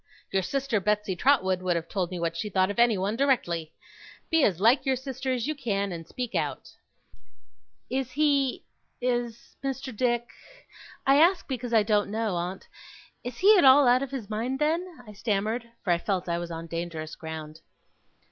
[0.31, 3.71] Your sister Betsey Trotwood would have told me what she thought of anyone, directly.
[4.31, 6.71] Be as like your sister as you can, and speak out!'
[7.87, 8.63] 'Is he
[8.99, 9.95] is Mr.
[9.95, 10.27] Dick
[11.05, 12.67] I ask because I don't know, aunt
[13.23, 16.39] is he at all out of his mind, then?' I stammered; for I felt I
[16.39, 17.61] was on dangerous ground.